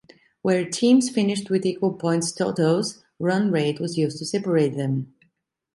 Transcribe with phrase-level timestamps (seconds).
[0.41, 5.13] Where teams finished with equal points totals, run rate was used to separate them.